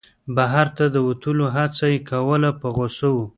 [0.35, 3.17] بهر ته د وتلو هڅه یې کوله په غوسه و.